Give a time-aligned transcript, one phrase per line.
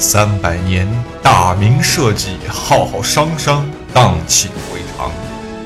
[0.00, 0.86] 三百年，
[1.20, 5.10] 大明社稷浩浩汤汤，荡气回肠。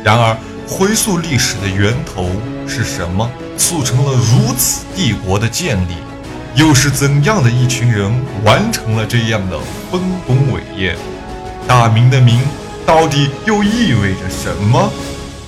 [0.02, 0.34] 然而，
[0.66, 2.30] 回溯历史的源头
[2.66, 5.96] 是什么，促成了如此帝国的建立？
[6.54, 8.10] 又是怎样的一群人
[8.42, 9.58] 完成了这样的
[9.90, 10.96] 丰功伟业？
[11.68, 12.40] 大明的“明”
[12.86, 14.90] 到底又意味着什么？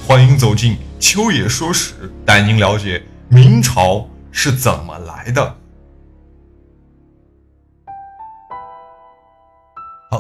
[0.07, 5.57] 欢迎走进秋野说史，带您了解明朝是怎么来的。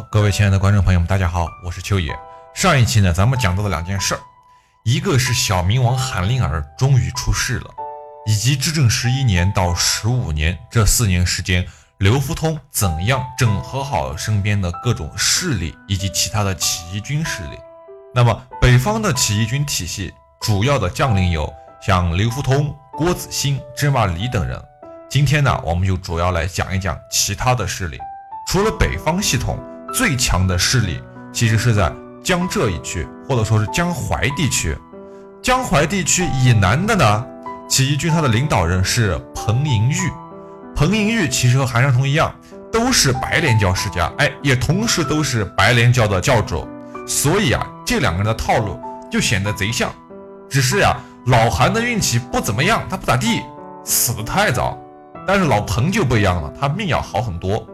[0.02, 2.16] 各位亲爱的观众朋友们，大家好，我是秋野。
[2.54, 4.20] 上一期呢，咱们讲到了两件事儿，
[4.84, 7.70] 一个是小明王韩林儿终于出世了，
[8.26, 11.66] 以及至正十一年到十五年这四年时间，
[11.98, 17.58] 刘福通怎样整合好身边的各种势力以及其他的起义军势力。
[18.14, 24.60] 那么北方的起义军体系主要的将领有像刘福通、郭子兴、芝麻李等人。
[25.08, 27.98] 今天呢，我们就主要来讲一讲其他的势力，
[28.48, 29.56] 除了北方系统。
[29.94, 31.00] 最强的势力
[31.32, 31.90] 其实是在
[32.20, 34.76] 江浙一区，或者说是江淮地区。
[35.40, 37.24] 江淮地区以南的呢，
[37.68, 40.10] 起义军它的领导人是彭莹玉。
[40.74, 42.34] 彭莹玉其实和韩尚通一样，
[42.72, 46.66] 都是白莲教世家，哎，也同时都是白莲教的教主。
[47.06, 49.92] 所以啊，这两个人的套路就显得贼像。
[50.50, 53.42] 只是呀，老韩的运气不怎么样，他不咋地，
[53.84, 54.76] 死得太早。
[55.24, 57.64] 但是老彭就不一样了，他命要好很多。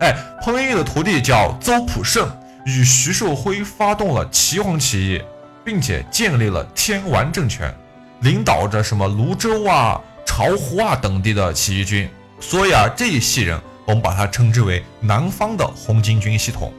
[0.00, 2.26] 哎，彭于晏的徒弟叫邹普胜，
[2.64, 5.22] 与徐寿辉发动了齐黄起义，
[5.62, 7.70] 并且建立了天完政权，
[8.20, 12.08] 领导着什么泸州啊、巢湖啊等地的起义军。
[12.40, 16.72] 所以啊，这一系人我们把它称之为南方的红巾军系统。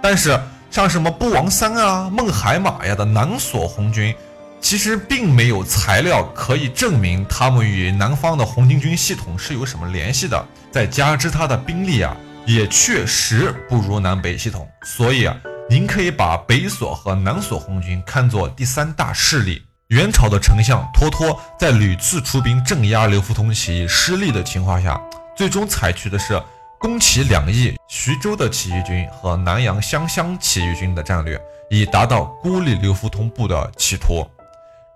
[0.00, 0.38] 但是
[0.70, 4.14] 像什么不王三啊、孟海马呀的南索红军，
[4.60, 10.46] 其实并没有材料可以证明他们与南方的红巾军系统是有什么联系的。
[10.70, 12.16] 再加之他的兵力啊。
[12.46, 15.34] 也确实不如南北系统，所以啊，
[15.68, 19.62] 您可以把北索和南索红军看作第三大势力。
[19.88, 25.00] 元朝的丞相脱脱在屡次出兵镇压刘福通起义失利的情况下，
[25.36, 26.40] 最终采取的是
[26.78, 31.40] 攻其两翼徐州的起义军和南阳湘乡起义军的战略，
[31.70, 34.26] 以达到孤立刘福通部的企图。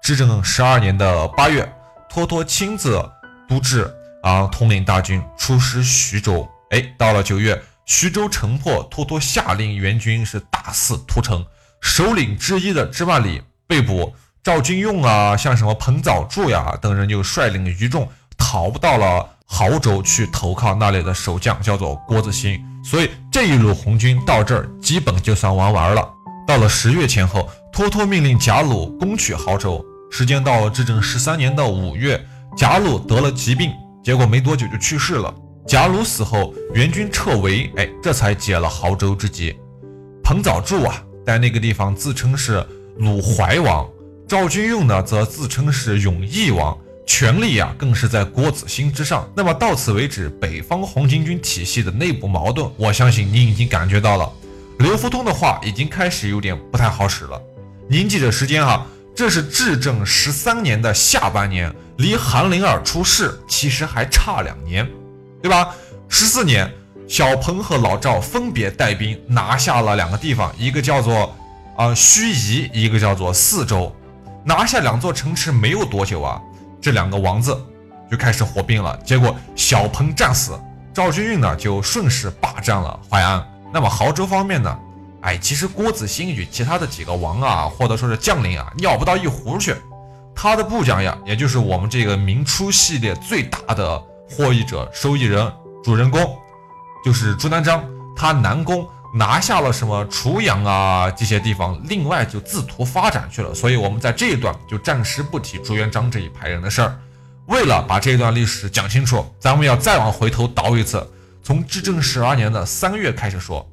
[0.03, 1.71] 至正十二年的八月，
[2.09, 3.03] 脱脱亲自
[3.49, 3.91] 督制
[4.23, 6.49] 啊，统领大军出师徐州。
[6.71, 11.45] 哎，到了九月，徐州城破，脱脱下令援军是大肆屠城。
[11.81, 22.61] 首领之一的芝麻李被捕，赵军用啊，像什么彭藻柱呀等人就率领余众逃到了亳州去投靠那里的守将，叫做郭子兴。
[22.85, 26.07] 所以这一路红军到这儿基本就算玩完了。
[26.47, 29.85] 到了十月前后，脱脱命令贾鲁攻取亳州。
[30.11, 32.23] 时间到了至正十三年的五月，
[32.57, 33.71] 贾鲁得了疾病，
[34.03, 35.35] 结果没多久就去世了。
[35.69, 39.55] 贾鲁死后，援军撤围，哎，这才解了濠州之急。
[40.25, 43.87] 彭藻柱啊，在那个地方自称是鲁怀王；
[44.27, 46.75] 赵军用呢，则自称是永义王，
[47.07, 49.31] 权力啊，更是在郭子兴之上。
[49.37, 54.33] 那么到此为止，北方红巾军体系的内部矛盾，我相信你已经感觉到了。
[54.79, 57.39] 刘福通的话已经开始有点不太好使了。
[57.91, 64.89] 您记着时间哈，这是至正十三年的下半年，离韩林儿出世其实还差两年。
[65.43, 65.75] 对吧？
[66.09, 66.71] 十四年，
[67.07, 71.35] 小鹏和老赵分别带兵拿下了两个地方，一个叫做
[71.77, 73.95] 啊盱眙，一个叫做泗州。
[74.45, 76.41] 拿下两座城池没有多久啊，
[76.81, 77.57] 这两个王子
[78.11, 78.99] 就开始火并了。
[79.05, 80.59] 结果小鹏战死，
[80.95, 83.47] 赵君运呢就顺势霸占了淮安。
[83.73, 84.79] 那么亳州方面呢？
[85.21, 89.75] 哎，其实郭子兴与其他的几个王啊，或者说是将领啊，尿不到一壶去。
[90.35, 94.03] 他的部将呀，也就是我们这个明初系列最大的。
[94.31, 95.51] 获益者、受益人、
[95.83, 96.39] 主人公
[97.05, 97.85] 就是朱南章，
[98.15, 103.55] 他南宫拿下了什么滁阳啊这些地方，另外就自图发展去了。
[103.55, 107.01] 所以，我们在这一段就暂时不提朱元璋这一派人的事儿。
[107.47, 111.05] 为了把这一段历史讲清楚，咱们要再往回头倒一次，
[111.43, 113.67] 从至正十二年的三月开始说。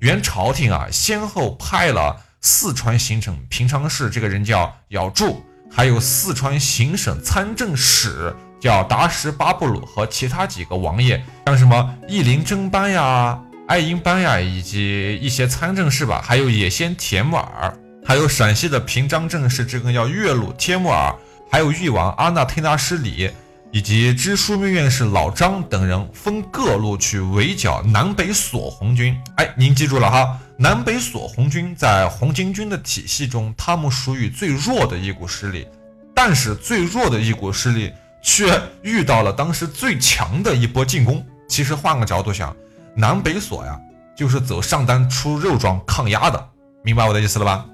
[0.00, 8.34] 元朝廷啊，先后派了四川行省平常侍这个人叫姚柱，还有四川行省参政使。
[8.62, 13.36] 叫达什巴布鲁和其他几个王爷，像什么义林真班呀、
[13.66, 17.76] 爱英班呀，以及一些参政事吧，还有野先铁木儿，
[18.06, 21.12] 还有陕西的平章政事这个叫岳鲁铁木儿，
[21.50, 23.32] 还有誉王阿那忒纳失里，
[23.72, 29.20] 以及知枢密院士老张等人，分各路去围剿南北索红军。
[29.38, 35.66] 哎，您记住了哈，南北索红军在红巾军的体系中，他们属于最弱的一股势力，
[36.14, 37.92] 但是最弱的一股势力。
[38.22, 41.24] 却遇到了当时最强的一波进攻。
[41.48, 42.56] 其实换个角度想，
[42.96, 43.78] 南北锁呀，
[44.16, 46.48] 就是走上单出肉装抗压的，
[46.82, 47.66] 明白我的意思了吧？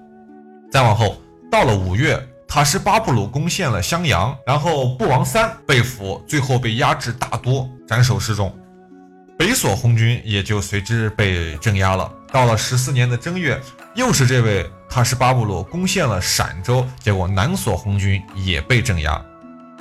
[0.72, 1.16] 再往后，
[1.50, 8.52] 到了五月，塔什巴布鲁攻陷了襄阳，然后布王三被俘，最后被压制大都，斩首示众，
[9.38, 12.12] 北锁红军也就随之被镇压了。
[12.32, 13.60] 到了十四年的正月，
[13.94, 19.24] 又是这位塔什巴布鲁攻陷了陕州，结果南锁红军也被镇压。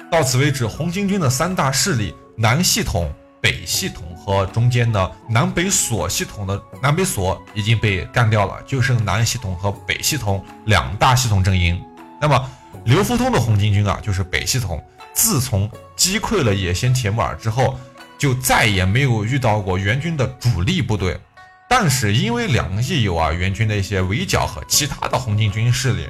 [0.09, 11.81] 到此为止，红巾军的三大势力南系统、北系统和中间的南北锁系统的南北锁已经被干掉了，就剩南系统和北系统两大系统阵营。
[12.21, 12.49] 那么
[12.85, 14.81] 刘福通的红巾军啊，就是北系统。
[15.13, 17.77] 自从击溃了野先铁木儿之后，
[18.17, 21.19] 就再也没有遇到过援军的主力部队。
[21.67, 26.07] 但是因为两翼有啊援军的一些围剿和其他的红巾军势力。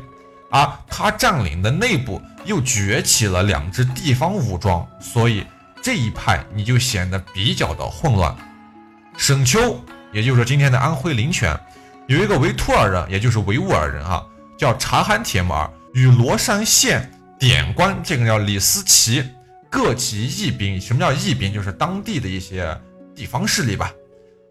[0.50, 5.46] 而他占领的内部又崛起了两支地方武装，所以
[5.82, 8.36] 这一派你就显得比较的混乱。
[9.18, 9.84] 沈丘，
[10.14, 11.60] 也就是今天的安徽临泉，
[12.08, 14.24] 有一个维吾尔人，也就是维吾尔人啊，
[14.58, 19.24] 叫察罕铁木儿，与罗山县典官这个叫李思齐
[19.70, 20.80] 各起义兵。
[20.80, 21.54] 什么叫义兵？
[21.54, 22.80] 就是当地的一些
[23.14, 23.92] 地方势力吧。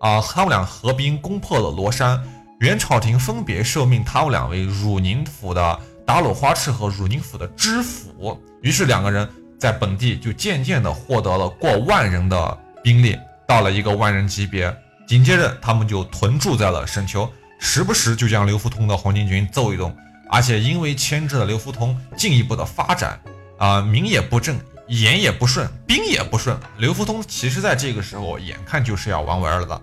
[0.00, 2.22] 啊，他们俩合兵攻破了罗山。
[2.60, 14.74] 元朝廷分别受命他们两为汝宁府的达鲁花赤和汝宁府的知府，于是两个人在本地就渐渐的获得了过万人的兵力，到了一个万人级别。
[15.06, 17.30] 紧接着，他们就屯驻在了沈丘，
[17.60, 19.94] 时不时就将刘福通的黄巾军揍一顿。
[20.30, 23.20] 而且因为牵制了刘福通进一步的发展，
[23.58, 24.58] 啊，名也不正，
[24.88, 26.58] 言也不顺，兵也不顺。
[26.78, 29.82] 刘福通其实在这个时候，眼看就是要完完了的。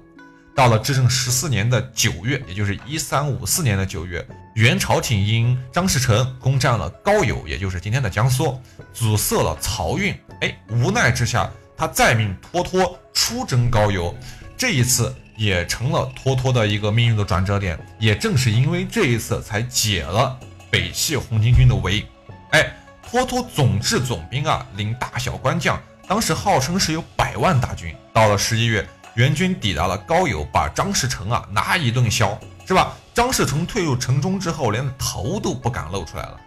[0.56, 4.24] 到了至正十四年的九月，也就是一三五四年的九月，
[4.54, 8.62] 元朝廷因张士诚攻占了高邮，也就是今天的江苏，
[8.94, 10.16] 阻塞了漕运。
[10.42, 14.16] 哎，无奈之下，他再命托托出征高邮。
[14.56, 17.80] 这一次也成了托托的一个命运的转折点。
[17.98, 20.40] 也正是因为这一次，才解了
[20.70, 22.06] 北系红巾军的围。
[22.52, 22.72] 哎，
[23.02, 27.96] 托托总制总兵啊，领大小官将，当时号称是有百万大军。
[28.14, 28.88] 到了十一月。
[29.16, 32.94] 援军抵达了高邮，把张士诚啊拿一顿削，是吧？
[33.14, 36.40] 张士诚退入城中之后，连头都不敢露出来了。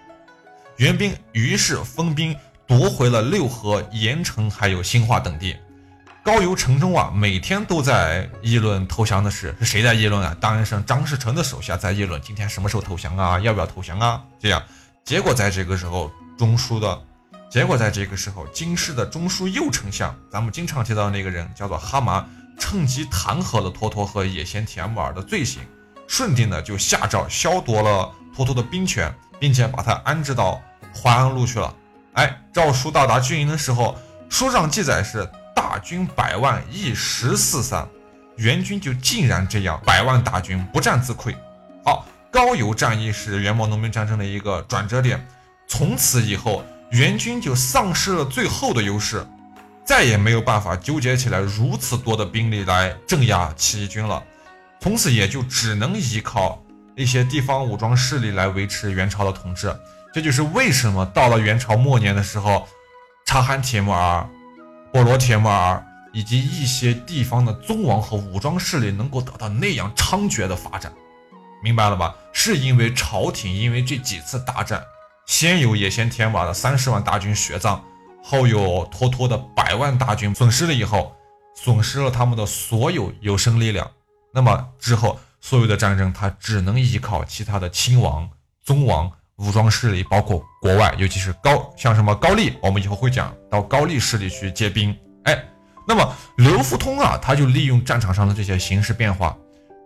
[0.79, 2.37] 援兵于是分兵
[2.67, 5.57] 夺回了六合、盐城还有兴化等地。
[6.25, 10.37] 高邮城中啊，每天都在议论投降的事，是谁在议论啊？
[10.41, 13.39] 当然是张士诚的手下在议论，今天什么时候投降啊？
[13.39, 14.21] 要不要投降啊？
[14.41, 14.61] 这样，
[15.05, 17.01] 结果在这个时候，中书的，
[17.49, 22.27] 结果在这个时候，京师的中书右丞相，咱们经常提到那个人叫做哈麻。
[22.59, 25.63] 趁机弹劾了托托和野先田木儿的罪行，
[26.07, 30.61] 顺定呢就下诏削夺了托托的兵权，并且把他安置到
[30.95, 31.75] 淮安路去了。
[32.15, 33.97] 哎，诏书到达军营的时候，
[34.29, 37.87] 书上记载是大军百万，一十四散，
[38.37, 41.35] 援军就竟然这样百万大军不战自溃。
[41.85, 45.27] 好，高邮战役是元末农民战争的一个转折点，
[45.69, 49.27] 从此以后援军就丧失了最后的优势。
[49.87, 54.23] 再也没有办法纠结起来如此多的兵力来镇压起义军了，
[54.81, 56.61] 从此也就只能依靠
[56.97, 59.75] 一些地方武装势力来维持元朝的统治。
[60.13, 62.67] 这就是为什么到了元朝末年的时候，
[63.27, 64.29] 察罕铁木儿、
[64.93, 70.93] 波罗铁木儿以及一些地方的宗王和武装势力能够得到那样猖獗的发展，
[71.63, 72.13] 明白了吧？
[72.33, 74.83] 是因为朝廷因为这几次大战，
[75.27, 77.85] 先有野先铁马的三十万大军血葬。
[78.29, 81.15] 后有托托的百万大军损失了以后，
[81.55, 83.89] 损失了他们的所有有生力量。
[84.35, 88.29] 那么之后所有的战争，他只能依靠其他的亲王、
[88.65, 94.93] 宗王武装势力，包括国外，尤其是高，像什么高丽，我们以后会讲到高丽势力去借兵。
[95.23, 95.45] 哎，
[95.87, 99.37] 那么刘福通啊，他就利用战场上的这些形势变化，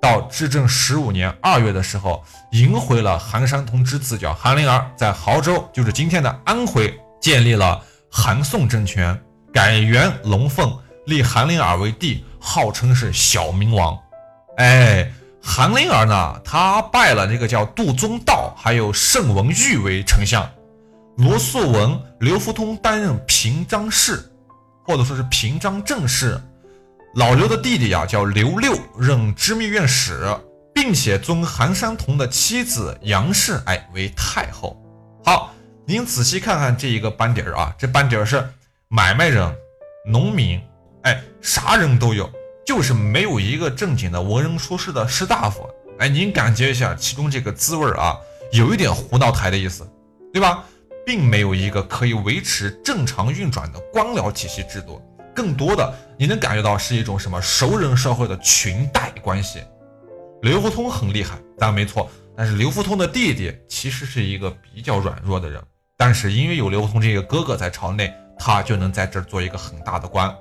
[0.01, 7.85] 到至正十五年二月的时候，迎回了韩山童之子叫韩林儿，在亳州，就是今天的安徽，建立了。
[8.11, 9.19] 韩宋政权
[9.53, 10.77] 改元龙凤，
[11.07, 13.97] 立韩林儿为帝，号称是小明王。
[14.57, 15.09] 哎，
[15.41, 20.45] 韩林儿呢，他拜了这个叫杜宗道，还有盛文玉为丞相，
[21.19, 24.29] 罗素文、刘福通担任平章事，
[24.85, 26.41] 或者说是平章政事。
[27.15, 30.27] 老刘的弟弟啊，叫刘六，任知密院使，
[30.75, 34.77] 并且尊韩山童的妻子杨氏哎为太后。
[35.25, 35.55] 好。
[35.91, 38.49] 您仔细看看这一个班底儿啊，这班底儿是
[38.87, 39.53] 买卖人、
[40.07, 40.63] 农民，
[41.03, 42.31] 哎，啥人都有，
[42.65, 45.69] 就是没有一个正经的文人书士的士大夫。
[45.99, 48.17] 哎，您感觉一下其中这个滋味儿啊，
[48.53, 49.85] 有一点胡闹台的意思，
[50.33, 50.63] 对吧？
[51.05, 55.03] 并没有一个可以维持正常运转的官僚体系制度，
[55.35, 59.61] 更多的你能感觉到是一种什么熟人社会的裙带关系。
[60.43, 62.09] 刘福通很厉害，但没错。
[62.37, 65.61] 但是刘福通的弟弟其实是一个比较软弱的人，
[66.01, 70.35] 但是因为有刘福通这个哥哥在朝内，他就能在这儿做一个很大的官。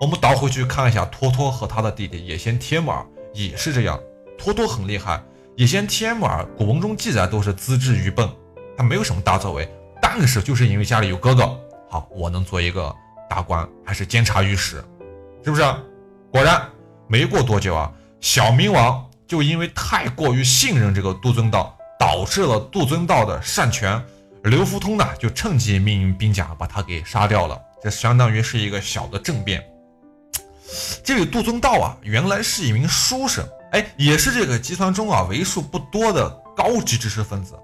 [0.00, 3.98] 我们倒回去看一下，托托和他的弟弟野先帖木儿也是这样。
[4.38, 5.20] 托托很厉害，
[5.56, 8.30] 野先帖木儿古文中记载都是资质愚笨，
[8.76, 9.68] 他没有什么大作为，
[10.00, 11.58] 但是就是因为家里有哥哥，
[11.90, 12.94] 好，我能做一个
[13.28, 14.76] 大官，还是监察御史，
[15.44, 15.64] 是不是？
[16.30, 16.62] 果然
[17.08, 19.04] 没过多久啊，小明王。
[19.26, 24.00] 就因为太过于信任这个杜遵道，导致了杜遵道的擅权，
[24.44, 27.60] 刘福通呢就趁机命令兵甲把他给杀掉了。
[27.82, 29.64] 这相当于是一个小的政变。
[31.02, 37.54] 这位杜遵道啊，原来是一名书生，哎，也是这个集团中啊为数不多的高级知识分子，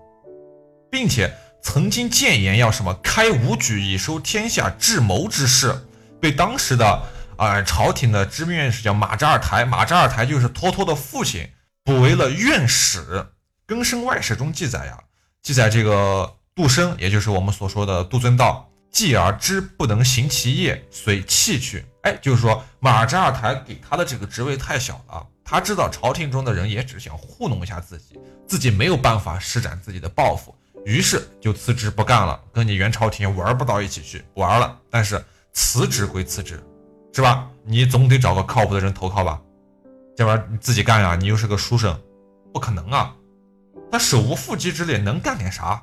[0.90, 5.74] 并且曾经谏言要什么开武举以收天下智谋之士，
[6.20, 7.02] 被当时的
[7.36, 11.48] 啊朝廷的知名院士叫马扎尔台，马扎尔台就是托托的父亲。
[11.84, 13.00] 补为了院使，
[13.64, 14.98] 《更生外史》中记载呀，
[15.40, 21.84] 记载这个杜生，也就是我们所说的杜遵道，继而知不能行其业，遂弃去。
[22.00, 30.54] 哎，就是说马扎尔台给他的这个职位太小了，他知道朝廷中的人也只想糊弄一下自己，自己没有办法施展自己的抱负，
[30.86, 34.80] 于是就辞职不干了，跟你元朝廷玩不到一起去，不玩了。
[34.88, 35.22] 但是
[35.52, 36.58] 辞职归辞职，
[37.12, 37.50] 是吧？
[37.66, 39.38] 你总得找个靠谱的人投靠吧。
[40.16, 41.14] 这玩意儿你自己干呀？
[41.16, 42.00] 你又是个书生，
[42.50, 43.14] 不可能啊！
[43.92, 45.82] 他手无缚鸡之力，能干点啥？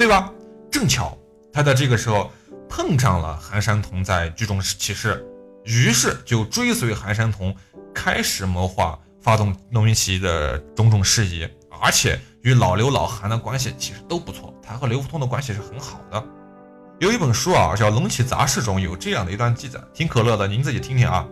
[0.00, 0.32] 对吧？
[0.70, 1.14] 正巧
[1.52, 2.32] 他在这个时候
[2.70, 5.22] 碰上了韩山童在聚众起事，
[5.64, 7.54] 于是就追随韩山童，
[7.94, 11.46] 开始谋划发动农民起义的种种事宜。
[11.82, 16.24] 而且与老刘、老韩的关系其实都不错，他和刘福通的关系是很好的。
[16.98, 21.28] 有一本书啊，叫《龙起杂事》中有这样的一段记载，挺可乐的，您自己听听啊。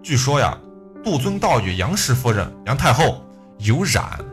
[0.00, 0.56] 据说呀。
[1.02, 3.26] 杜遵道与杨氏夫人杨太后
[3.58, 4.24] 有染，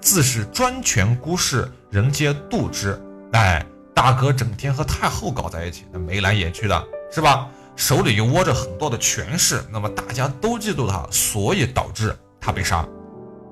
[0.00, 2.96] 自是专权孤事，人皆妒之。
[3.32, 7.48] 哎，大哥整天和太后搞在一起，那眉来眼去的，是吧？
[7.74, 12.86] 手里又握着很多的权势，那么大家都嫉妒他，所以导致他被杀。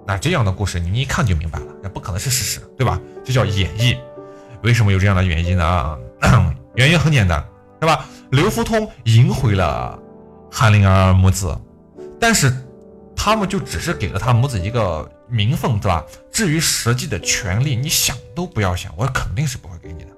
[0.07, 3.01] 那这样的故事，你一看就明白了，那不可能是事实，对吧？
[3.25, 3.97] 这叫演绎。
[4.63, 5.65] 为什么有这样的原因呢？
[5.65, 5.99] 啊，
[6.77, 7.43] 原因很简单，
[7.81, 8.05] 是吧？
[8.31, 9.99] 刘福通赢回了
[10.53, 11.57] 韩灵儿母子。
[12.21, 12.53] 但是，
[13.23, 16.03] 他们就只是给了他母子一个名分，对吧？
[16.33, 20.11] 至于实际的权利，你想都不要想，我肯定是不会给你的，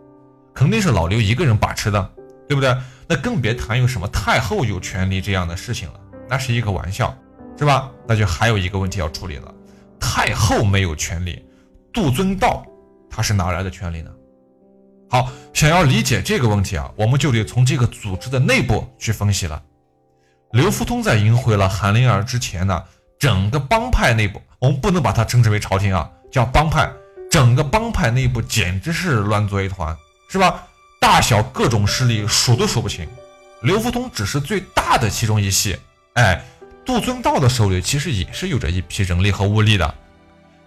[0.54, 2.10] 肯定是老刘一个人把持的，
[2.48, 2.72] 对不对？
[3.08, 7.12] 那更别谈有什么太后有权利这样的事情了，那是一个玩笑，
[7.58, 7.90] 是吧？
[8.06, 9.52] 那就还有一个问题要处理了，
[9.98, 11.44] 太后没有权利，
[11.92, 12.64] 杜遵道
[13.10, 14.12] 他是哪来的权利呢？
[15.10, 19.60] 好，想要理解这个问题啊，我们就得从这个组织的内部去分析了。
[20.52, 22.82] 刘福通在赢回了韩灵儿之前呢，
[23.18, 26.92] 整个帮派内部，我们不能把它称之为朝廷啊，叫帮派。
[27.30, 29.96] 整个帮派内部简直是乱作一团，
[30.28, 30.62] 是吧？
[31.00, 33.08] 大小各种势力数都数不清。
[33.62, 35.78] 刘福通只是最大的其中一系。
[36.12, 36.44] 哎，
[36.84, 39.94] 杜遵道的手里其实也是有着一批人力和物力的。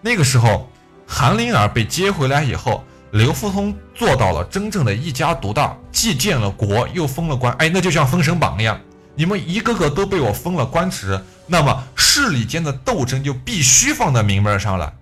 [0.00, 0.68] 那个时候，
[1.06, 7.52] 韩灵儿被接回来以后，刘福通做到了真正的一家独大，既建了国，又封了官。
[7.58, 8.80] 哎，那就像封神榜一样。
[9.16, 14.92] 你们一个个都被我封了官职，那么势力间的斗争就必须放在明面上来。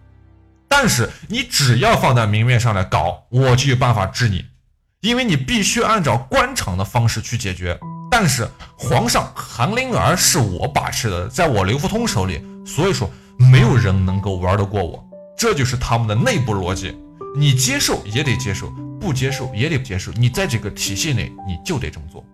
[0.68, 4.44] 但是你只要放在明面上来搞，我就有办法治你，
[5.00, 7.78] 因为你必须按照官场的方式去解决。
[8.11, 15.04] 但是皇上韩灵儿是我把持的，在我刘福通手里，所以说没有人能够玩得过我，
[15.37, 16.97] 这就是他们的内部逻辑。
[17.37, 20.12] 你接受也得接受，不接受也得接受。
[20.12, 22.25] 你在这个体系内，你就得这么做。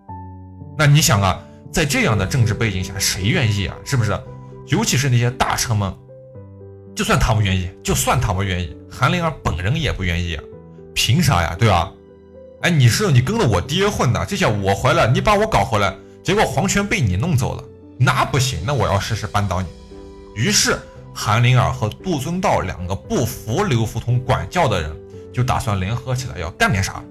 [0.76, 1.40] 那你想啊？
[1.72, 3.76] 在这样的政治背景下，谁愿意啊？
[3.84, 4.18] 是不是？
[4.66, 5.92] 尤其是那些大臣们，
[6.94, 10.38] 就算他们愿意，就算他们愿意，韩灵儿本人也不愿意！
[10.94, 11.56] 凭啥呀？
[11.58, 11.92] 对吧？
[12.62, 17.64] 哎，你是你跟着我爹混的，这下我回来，你把我搞回来，结果皇权被你弄走了，
[17.98, 19.68] 那不行，那我要试试扳倒你。
[20.34, 20.78] 于是，
[21.14, 24.94] 韩灵儿和杜遵道两个不服刘福通管教的人，
[25.32, 27.02] 就打算联合起来要干点啥。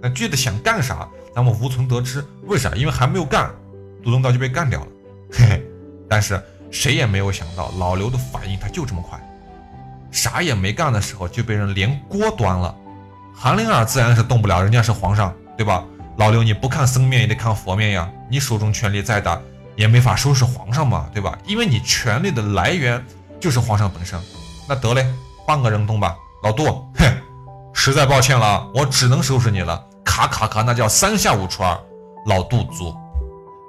[0.00, 2.24] 那具体想干啥，咱们无从得知。
[2.42, 2.74] 为啥？
[2.74, 3.50] 因为还没有干。
[4.02, 4.86] 杜宗道就被干掉了，
[5.32, 5.62] 嘿嘿，
[6.08, 9.18] 但是谁也没有想到老刘的反应他就这么快，
[10.10, 12.74] 啥也没干的时候就被人连锅端了。
[13.34, 15.84] 韩灵儿自然是动不了，人家是皇上，对吧？
[16.16, 19.40] 老刘你不看僧面也得看佛面呀，你手中权力再大
[19.76, 21.38] 也没法收拾皇上嘛，对吧？
[21.46, 23.00] 因为你权力的来源
[23.38, 24.18] 就是皇上本身。
[24.68, 25.06] 那得嘞，
[25.46, 26.64] 换个人动吧，老杜，
[26.96, 27.06] 哼，
[27.72, 29.84] 实在抱歉了，我只能收拾你了。
[30.04, 31.78] 咔咔咔，那叫三下五除二，
[32.26, 32.92] 老杜足。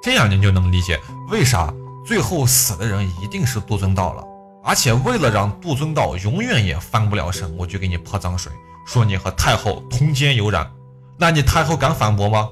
[0.01, 1.73] 这样您就能理解为啥
[2.05, 4.23] 最后死的人一定是杜尊道了。
[4.63, 8.51] 而且为了让杜尊道永远也翻不了身，我就给你泼脏水，
[8.85, 10.69] 说你和太后通奸有染。
[11.17, 12.49] 那你太后敢反驳吗？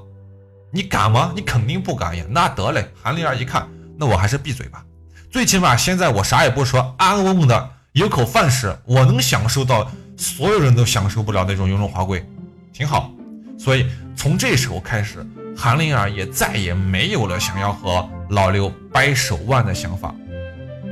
[0.72, 1.32] 你敢吗？
[1.36, 2.25] 你肯定不敢呀。
[2.30, 4.84] 那得嘞，韩灵儿一看，那我还是闭嘴吧。
[5.30, 12.25] 最起码现在我啥也不说，安安稳稳的有口饭吃，我能享受到所有人都享受不了那种雍容华贵，
[12.74, 13.12] 挺好。
[13.60, 13.86] 所以
[14.16, 15.25] 从这时候开始，
[15.58, 20.14] 韩灵儿也再也没有了想要和老刘掰手腕的想法。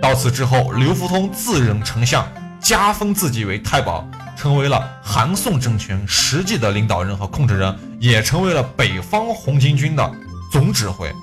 [0.01, 2.27] 到此之后，刘福通自任丞相，
[2.59, 4.03] 加封自己为太保，
[4.35, 10.11] 成为了韩宋政权实际的领导人和控制人，也成为了北方红巾军的
[10.51, 11.13] 总指挥。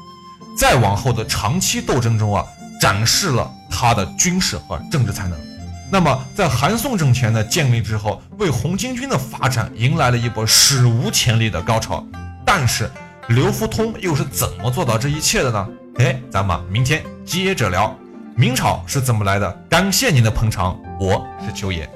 [0.56, 2.44] 再往后的长期斗争中啊，
[2.80, 5.36] 展示了他的军事和政治才能。
[5.90, 12.06] 那么，在韩宋政权的建立之后，为红巾军的发展迎来了一波史无前例的高潮。
[12.46, 12.90] 但是，
[13.28, 15.68] 刘福通又是怎么做到这一切的呢？
[15.98, 17.96] 哎，咱们明天接着聊。
[18.34, 19.50] 明朝是怎么来的？
[19.70, 21.88] 感谢您的捧场，我是秋野。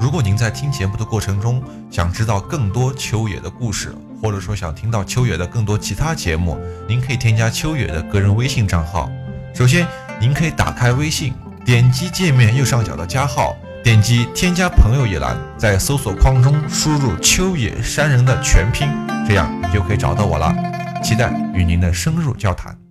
[0.00, 6.58] 如果您在听节目的过程中想知道更多秋野的故事，或者说想听到秋野的更多其他节目，
[6.88, 9.08] 您可以添加秋野的个人微信账号。
[9.54, 9.86] 首先，
[10.20, 11.32] 您可以打开微信，
[11.64, 18.88] 点击界面右上角的加号，点击添加朋友一栏，在搜索框中输入秋野山人的全拼，
[19.26, 20.54] 这样你就可以找到我了。
[21.02, 22.87] 期待与您的深入交谈。